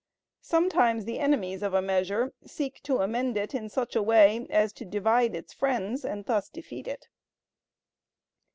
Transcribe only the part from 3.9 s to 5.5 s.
a way as to divide